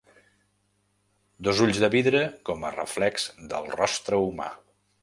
Dos 1.47 1.61
ulls 1.65 1.83
de 1.85 1.91
vidre 1.97 2.25
com 2.51 2.67
a 2.71 2.75
reflex 2.79 3.31
del 3.55 3.71
rostre 3.79 4.25
humà. 4.27 4.55